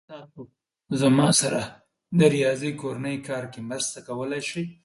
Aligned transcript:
ایا 0.03 0.07
تاسو 0.11 0.41
زما 1.01 1.27
سره 1.41 1.61
زما 1.69 1.75
د 2.19 2.21
ریاضی 2.35 2.71
کورنی 2.81 3.15
کار 3.27 3.43
کې 3.53 3.61
مرسته 3.69 3.97
کولی 4.07 4.41
شئ؟ 4.49 4.63